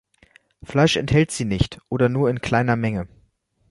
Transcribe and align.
Fleisch 0.63 0.97
enthält 0.97 1.29
sie 1.29 1.45
nicht 1.45 1.79
oder 1.87 2.09
nur 2.09 2.27
in 2.31 2.41
kleiner 2.41 2.75
Menge. 2.75 3.07